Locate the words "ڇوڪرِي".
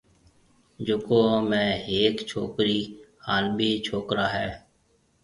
2.31-2.79